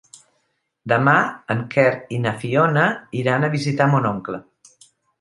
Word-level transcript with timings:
Demà 0.93 1.13
en 1.57 1.61
Quer 1.77 1.85
i 2.19 2.21
na 2.25 2.33
Fiona 2.41 2.89
iran 3.23 3.49
a 3.51 3.55
visitar 3.61 3.93
mon 3.95 4.13
oncle. 4.17 4.45